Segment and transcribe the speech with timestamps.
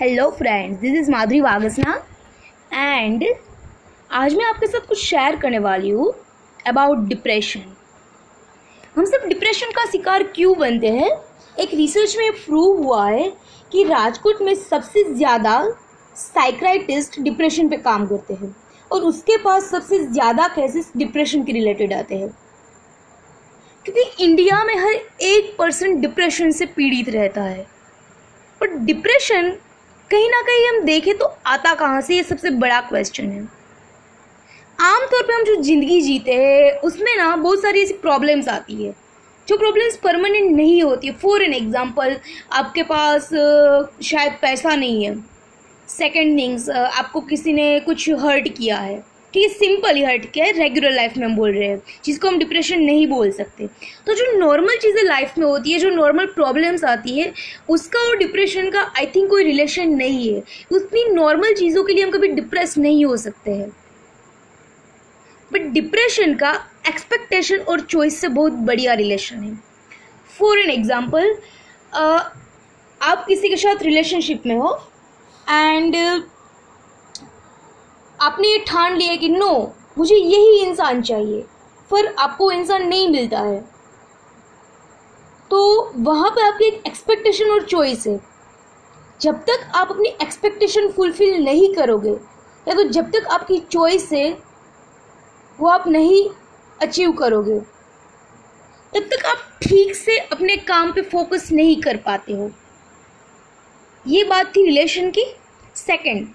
[0.00, 1.94] Hello friends this is Madhuri Vagsana
[2.72, 3.24] and
[4.10, 6.12] आज मैं आपके साथ कुछ शेयर करने वाली हूँ
[6.66, 7.64] अबाउट डिप्रेशन
[8.96, 11.10] हम सब डिप्रेशन का शिकार क्यों बनते हैं?
[11.58, 13.28] एक रिसर्च में प्रूव हुआ है
[13.72, 15.60] कि राजकोट में सबसे ज़्यादा
[16.16, 18.54] साइक्राइटिस्ट डिप्रेशन पे काम करते हैं
[18.90, 22.30] और उसके पास सबसे ज़्यादा केसेस डिप्रेशन के रिलेटेड आते हैं.
[23.86, 27.66] क्योंकि इंडिया में हर एक पर्सन डिप्रेशन से पीड़ित रहता है.
[28.60, 29.56] पर डिप्रेशन
[30.10, 32.14] कहीं ना कहीं हम देखें तो आता कहाँ से?
[32.14, 33.42] ये सबसे बड़ा क्वेश्चन है।
[34.78, 38.94] आमतौर पे हम जो ज़िंदगी जीते हैं, उसमें ना बहुत सारी ऐसी प्रॉब्लम्स आती है,
[39.48, 42.16] जो प्रॉब्लम्स परमानेंट नहीं होती है। फॉर एन एग्ज़ाम्पल
[42.52, 43.28] आपके पास
[44.04, 45.14] शायद पैसा नहीं है।
[45.88, 49.02] सेकेंड थिंग्स आपको किसी ने कुछ हर्ट किया है।
[49.36, 52.38] है सिंपल ही हर्ट क्या है रेगुलर लाइफ में हम बोल रहे हैं, जिसको हम
[52.38, 53.66] डिप्रेशन नहीं बोल सकते।
[54.06, 57.32] तो जो नॉर्मल चीज़ें लाइफ में होती है, जो नॉर्मल प्रॉब्लम्स आती है,
[57.68, 62.04] उसका और डिप्रेशन का आई थिंक कोई रिलेशन नहीं है। उतनी नॉर्मल चीज़ों के लिए
[62.04, 63.70] हम कभी डिप्रेस नहीं हो सकते हैं।
[65.50, 66.52] बट डिप्रेशन का
[66.88, 69.54] एक्सपेक्टेशन और चॉइस से बहुत बढ़िया रिलेशन है।
[70.30, 71.34] फॉर एन एग्ज़ाम्पल
[73.00, 74.72] आप किसी के साथ रिलेशनशिप में हो
[75.46, 75.94] एंड
[78.20, 81.40] आपने ये ठान लिया कि नो, मुझे यही इंसान चाहिए
[81.90, 83.60] पर आपको इंसान नहीं मिलता है।
[85.50, 88.20] तो वहाँ पर आपकी एक एक्सपेक्टेशन और चॉइस है।
[89.20, 92.12] जब तक आप अपनी एक्सपेक्टेशन फुलफिल नहीं करोगे,
[92.68, 94.38] या तो जब तक आपकी चॉइस है,
[95.60, 96.30] वो आप नहीं
[96.82, 97.60] अचीव करोगे।
[98.94, 102.50] तब तक आप ठीक से अपने काम पे फोकस नहीं कर पाते हो।
[104.06, 105.24] ये बात थी रिलेशन की।
[105.76, 106.28] सेकंड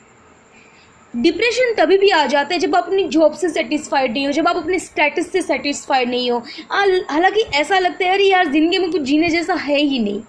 [1.15, 4.47] डिप्रेशन तभी भी आ जाता है जब आप अपनी जॉब से सेटिस्फाइड नहीं हो, जब
[4.47, 6.37] आप अपने स्टेटस से सेटिस्फाइड नहीं हो।
[6.71, 10.21] हालाँकि ऐसा लगता है, अरे यार, ज़िंदगी में कुछ जीने जैसा है ही नहीं।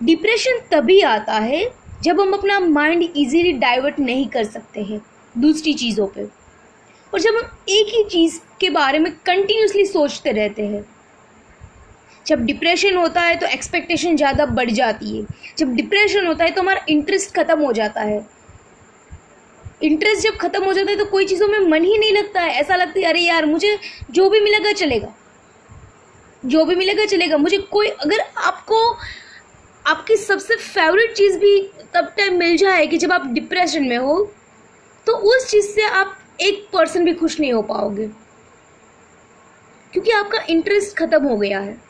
[0.00, 1.64] डिप्रेशन तभी आता है
[2.02, 5.00] जब हम अपना माइंड इजीली डाइवर्ट नहीं कर सकते हैं
[5.34, 6.24] दूसरी चीज़ों पे।
[7.12, 10.84] और जब हम एक ही चीज़ के बारे में कंटिन्यूसली सोचते रहते हैं।
[12.26, 15.26] जब डिप्रेशन होता है तो एक्सपेक्टेशन ज़्यादा बढ़ जाती है।
[15.58, 18.26] जब डिप्रेशन होता है तो हमारा इंटरेस्ट ख़त्म हो जाता है।
[19.82, 22.50] इंटरेस्ट जब खत्म हो जाता है तो कोई चीज़ों में मन ही नहीं लगता है।
[22.50, 23.78] ऐसा लगता है, अरे यार, मुझे
[24.10, 25.14] जो भी मिलेगा चलेगा।
[26.46, 28.96] जो भी मिलेगा चलेगा। मुझे कोई, अगर आपको,
[29.86, 34.34] आपकी सबसे फेवरेट चीज़ भी तब टाइम मिल जाए कि जब आप डिप्रेशन में हो
[35.06, 38.06] तो उस चीज़ से आप एक पर्सन भी खुश नहीं हो पाओगे।
[39.92, 41.80] क्योंकि आपका इंटरेस्ट खत्म हो गया है।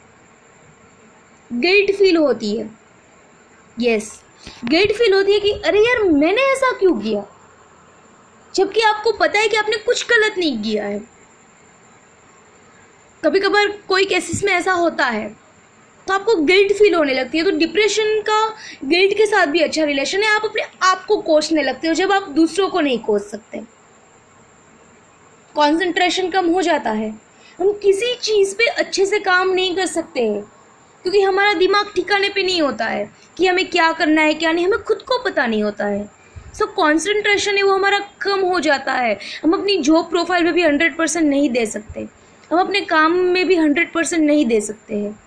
[1.52, 2.70] गिल्ट फील होती है।
[3.80, 4.22] यस
[4.64, 7.37] गिल्ट फील होती है कि, अरे यार, मैंने ऐसा क्यों किया?
[8.54, 10.98] जबकि आपको पता है कि आपने कुछ गलत नहीं किया है।
[13.22, 15.28] कभी कभार कोई केसेस में ऐसा होता है
[16.06, 18.46] तो आपको गिल्ट फील होने लगती है तो डिप्रेशन का
[18.84, 22.12] गिल्ट के साथ भी अच्छा रिलेशन है, आप अपने आप को कोसने लगते हो जब
[22.12, 23.58] आप दूसरों को नहीं कोस सकते।
[25.54, 27.10] कंसंट्रेशन कम हो जाता है।
[27.58, 30.42] हम किसी चीज़ पे अच्छे से काम नहीं कर सकते हैं,
[31.04, 34.66] क्योंकि हमारा दिमाग ठिकाने पे नहीं होता है कि हमें क्या करना है, क्या नहीं,
[34.66, 36.17] हमें खुद को पता नहीं होता है।
[36.54, 40.52] सो so, कॉन्सेंट्रेशन है वो हमारा कम हो जाता है। हम अपनी जॉब प्रोफ़ाइल में
[40.54, 42.06] भी हंड्रेड परसेंट नहीं दे सकते।
[42.50, 45.18] हम अपने काम में भी हंड्रेड परसेंट नहीं दे सकते हैं।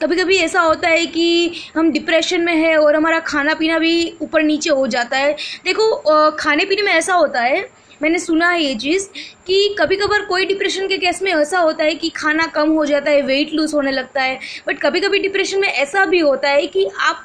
[0.00, 4.16] कभी कभी ऐसा होता है कि हम डिप्रेशन में है और हमारा खाना पीना भी
[4.22, 5.32] ऊपर नीचे हो जाता है।
[5.64, 7.60] देखो खाने पीने में ऐसा होता है
[8.00, 9.06] मैंने सुना है ये चीज़
[9.46, 12.84] कि कभी कभार कोई डिप्रेशन के केस में ऐसा होता है कि खाना कम हो
[12.86, 14.38] जाता है वेट लूज होने लगता है।
[14.68, 17.24] बट कभी कभी डिप्रेशन में ऐसा भी होता है कि आप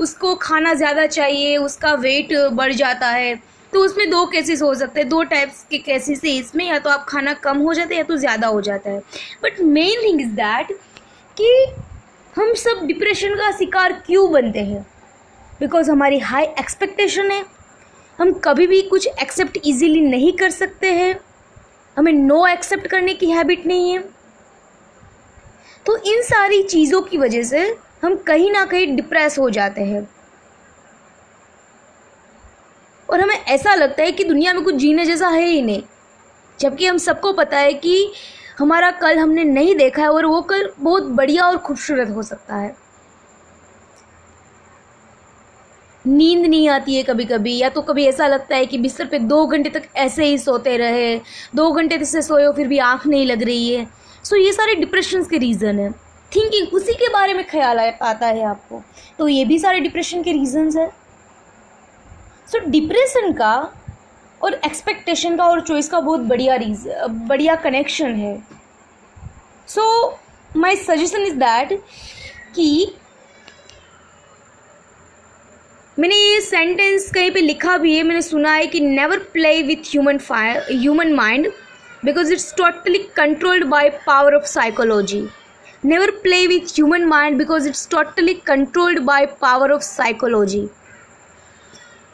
[0.00, 3.34] उसको खाना ज़्यादा चाहिए, उसका वेट बढ़ जाता है।
[3.72, 6.90] तो उसमें दो केसेस हो सकते हैं, दो टाइप्स के केसेस है इसमें। या तो
[6.90, 8.98] आप खाना कम हो जाता है या तो ज़्यादा हो जाता है।
[9.42, 10.72] But main thing is that
[11.36, 11.66] कि
[12.34, 14.86] हम सब डिप्रेशन का शिकार क्यों बनते हैं?
[15.60, 17.42] बिकॉज़ हमारी हाई एक्सपेक्टेशन है।
[18.18, 21.20] हम कभी भी कुछ एक्सेप्ट इजीली नहीं कर सकते हैं।
[21.98, 23.98] हमें नो एक्सेप्ट करने की हैबिट नहीं है।
[25.86, 30.08] तो इन सारी चीज़ों की वजह से हम कहीं ना कहीं डिप्रेस हो जाते हैं।
[33.10, 35.82] और हमें ऐसा लगता है कि दुनिया में कुछ जीने जैसा है ही नहीं।
[36.60, 38.12] जबकि हम सबको पता है कि
[38.58, 42.56] हमारा कल हमने नहीं देखा है और वो कल बहुत बढ़िया और खूबसूरत हो सकता
[42.56, 42.81] है।
[46.04, 49.18] नींद नहीं आती है कभी कभी या तो कभी ऐसा लगता है कि बिस्तर पे
[49.18, 51.16] दो घंटे तक ऐसे ही सोते रहे,
[51.54, 53.86] दो घंटे से सोए हो फिर भी आँख नहीं लग रही है।
[54.24, 55.90] सो ये सारे डिप्रेशन के रीज़न है।
[56.32, 58.82] थिंकिंग उसी के बारे में ख्याल आता है आपको।
[59.18, 60.88] तो ये भी सारे डिप्रेशन के रीजंस है।
[62.52, 63.54] सो डिप्रेशन का
[64.42, 68.36] और एक्सपेक्टेशन का और चॉइस का बहुत बढ़िया रीजन बढ़िया कनेक्शन है।
[69.68, 69.84] So
[70.56, 71.72] my suggestion is that
[72.56, 72.94] कि
[76.02, 79.90] मैंने ये सेंटेंस कहीं पे लिखा भी है मैंने सुना है कि never play with
[79.90, 81.46] human fire human mind
[82.04, 85.20] because it's totally controlled by power of psychology
[85.84, 90.66] never play with human mind because it's totally controlled by power of psychology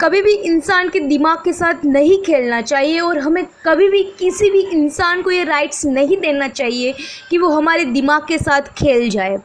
[0.00, 4.50] कभी भी इंसान के दिमाग के साथ नहीं खेलना चाहिए और हमें कभी भी किसी
[4.50, 6.94] भी इंसान को ये राइट्स नहीं देना चाहिए
[7.30, 9.38] कि वो हमारे दिमाग के साथ खेल जाए।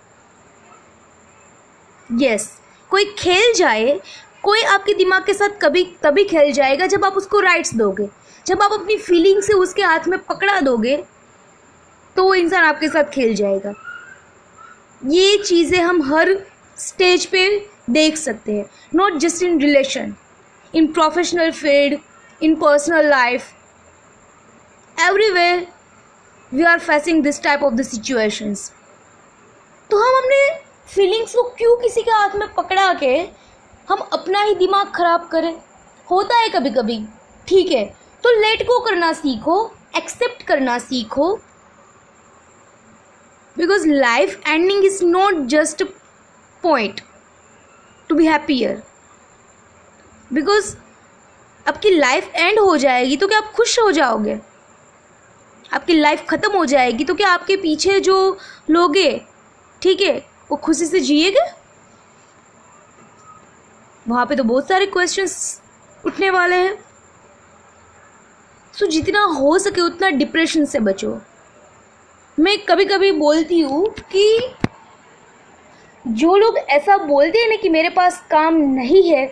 [2.10, 4.00] यस yes, कोई खेल जाए
[4.44, 8.07] कोई आपके दिमाग के साथ कभी, तभी खेल जाएगा जब आप उसको राइट्स दोगे।
[8.45, 10.98] जब आप अपनी फीलिंग से उसके हाथ में पकड़ा दोगे
[12.16, 13.74] तो वो इंसान आपके साथ खेल जाएगा।
[15.01, 16.36] ये चीज़ें हम हर
[16.78, 17.48] स्टेज पे
[17.90, 20.16] देख सकते हैं। Not just in relation
[20.74, 22.00] in professional field
[22.42, 23.51] in personal life
[24.98, 25.62] Everywhere
[26.51, 28.60] we are facing this type of the situations.
[29.90, 30.38] तो हम अपने
[30.94, 33.16] फीलिंग्स को क्यों किसी के हाथ में पकड़ा के
[33.88, 35.53] हम अपना ही दिमाग खराब करें।
[36.07, 36.97] होता है कभी कभी
[37.47, 37.85] ठीक है
[38.24, 39.56] तो लेट गो करना सीखो
[39.97, 41.33] एक्सेप्ट करना सीखो।
[43.56, 45.83] Because life ending is not just
[46.63, 47.01] point
[48.09, 48.81] to be happier
[50.31, 50.75] because
[51.65, 54.39] आपकी लाइफ एंड हो जाएगी तो क्या आप खुश हो जाओगे?
[55.74, 58.15] आपकी लाइफ ख़त्म हो जाएगी तो क्या आपके पीछे जो
[58.69, 58.95] लोग
[59.81, 60.18] ठीक है,
[60.51, 61.45] वो खुशी से जिएगा?
[64.13, 65.62] वहाँ पे तो बहुत सारे क्वेश्चंस
[66.04, 66.77] उठने वाले हैं।
[68.74, 71.21] सो जितना हो सके उतना डिप्रेशन से बचो।
[72.39, 74.54] मैं कभी कभी बोलती हूँ कि
[76.07, 79.25] जो लोग ऐसा बोलते हैं ना कि मेरे पास काम नहीं है,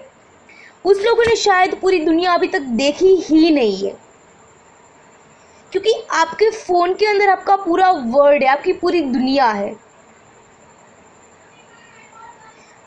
[0.86, 3.96] उस लोगों ने शायद पूरी दुनिया अभी तक देखी ही नहीं है।
[5.72, 9.76] क्योंकि आपके फ़ोन के अंदर आपका पूरा वर्ल्ड है, आपकी पूरी दुनिया है।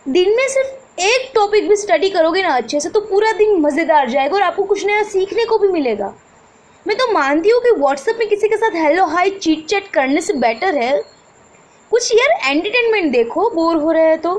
[0.09, 4.09] दिन में सिर्फ़ एक टॉपिक भी स्टडी करोगे ना अच्छे से तो पूरा दिन मज़ेदार
[4.11, 6.13] जाएगा और आपको कुछ नया सीखने को भी मिलेगा।
[6.87, 10.21] मैं तो मानती हूँ कि व्हाट्सएप में किसी के साथ हेलो हाई चीट चैट करने
[10.21, 11.03] से बेटर है।
[11.93, 14.35] कुछ यार एंटरटेनमेंट देखो बोर हो रहे हैं तो।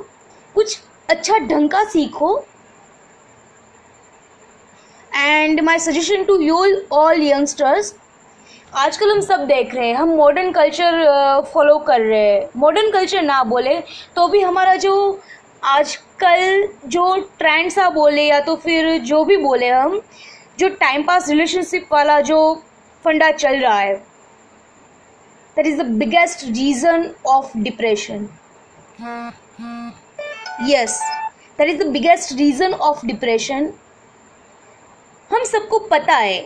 [0.56, 0.80] कुछ
[1.10, 2.38] अच्छा ढंग का सीखो।
[5.12, 6.58] And my suggestion to you
[6.94, 7.94] all youngsters
[8.74, 13.22] आजकल हम सब देख रहे हैं, हम मॉडर्न कल्चर फॉलो कर रहे हैं। मॉडर्न कल्चर
[13.24, 13.80] ना बोले
[14.16, 15.20] तो भी हमारा जो
[16.22, 20.02] आजकल जो ट्रेंड सा बोले या तो फिर जो भी बोले हम,
[20.60, 22.38] जो टाइम पास रिलेशनशिप वाला जो
[23.06, 23.96] फंडा चल रहा है
[25.56, 28.28] that is the biggest reason of depression
[30.70, 31.00] yes
[31.58, 33.72] that is the biggest reason of depression
[35.32, 36.40] हम सबको पता है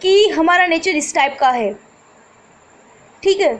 [0.00, 1.72] कि हमारा नेचर इस टाइप का है।
[3.22, 3.54] ठीक है?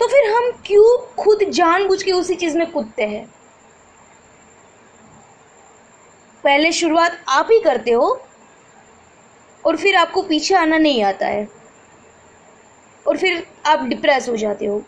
[0.00, 3.33] तो फिर हम क्यों खुद जानबूझ के उसी चीज़ में कूदते हैं?
[6.44, 8.26] पहले शुरुआत आप ही करते हो
[9.66, 11.48] और फिर आपको पीछे आना नहीं आता है।
[13.08, 14.82] और फिर आप डिप्रेस हो जाते हो।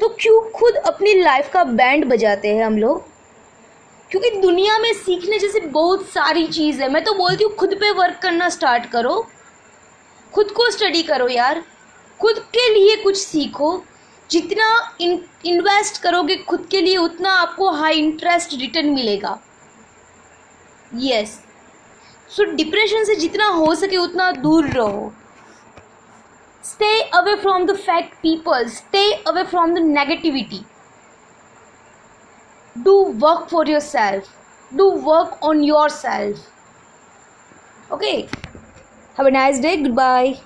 [0.00, 3.04] तो क्यों खुद अपनी लाइफ का बैंड बजाते हैं हम लोग?
[4.10, 7.90] क्योंकि दुनिया में सीखने जैसे बहुत सारी चीज़ है। मैं तो बोलती हूँ, खुद पे
[7.90, 9.26] वर्क करना स्टार्ट करो।
[10.34, 11.64] खुद को स्टडी करो यार।
[12.20, 13.84] खुद के लिए कुछ सीखो।
[14.30, 14.68] जितना
[15.00, 19.38] इन इन्वेस्ट करोगे खुद के लिए, उतना आपको हाई इंटरेस्ट रिटर्न मिलेगा।
[20.94, 21.40] यस
[22.36, 25.12] सो डिप्रेशन से जितना हो सके, उतना दूर रहो।
[26.64, 30.64] Stay away from the fact people stay away from the negativity
[32.76, 34.26] do work for yourself.
[34.72, 36.40] Do work on yourself.
[37.90, 38.28] Okay?
[39.16, 39.76] Have a nice day.
[39.82, 40.34] Goodbye.